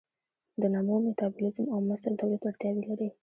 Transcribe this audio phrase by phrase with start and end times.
[0.61, 3.09] د نمو، میتابولیزم او مثل تولید وړتیاوې لري.